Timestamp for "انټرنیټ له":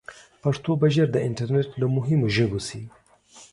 1.27-1.87